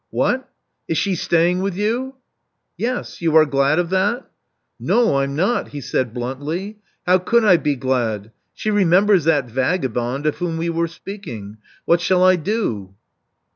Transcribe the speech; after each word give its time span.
*'What! 0.09 0.49
Is 0.87 0.97
she 0.97 1.13
staying 1.13 1.61
with 1.61 1.75
you?" 1.75 2.15
Yes. 2.75 3.21
You 3.21 3.35
are 3.35 3.45
glad 3.45 3.77
of 3.77 3.91
that?" 3.91 4.27
No, 4.79 5.17
I'm 5.17 5.35
not," 5.35 5.67
he 5.67 5.79
said 5.79 6.11
bluntly. 6.11 6.79
How 7.05 7.19
could 7.19 7.45
I 7.45 7.57
be 7.57 7.75
glad? 7.75 8.31
She 8.55 8.71
remembers 8.71 9.25
that 9.25 9.47
vagabond 9.47 10.25
of 10.25 10.37
whom 10.37 10.57
we 10.57 10.71
were 10.71 10.87
speaking. 10.87 11.57
What 11.85 12.01
shall 12.01 12.23
I 12.23 12.35
do?" 12.35 12.95